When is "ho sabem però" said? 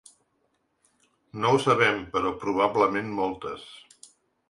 1.53-2.35